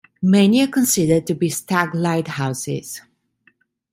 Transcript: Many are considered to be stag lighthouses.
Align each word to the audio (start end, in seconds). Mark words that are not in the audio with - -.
Many 0.23 0.61
are 0.63 0.67
considered 0.67 1.27
to 1.27 1.35
be 1.35 1.51
stag 1.51 1.93
lighthouses. 1.93 3.01